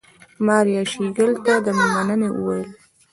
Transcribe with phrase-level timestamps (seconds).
[0.45, 2.69] ماريا شېرګل ته د مننې وويل.